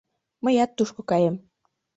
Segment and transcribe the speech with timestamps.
[0.43, 1.35] Мыят тушко каем.